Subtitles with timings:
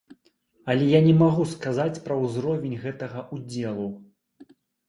[0.73, 3.87] Але я не магу сказаць пра ўзровень гэтага ўдзелу.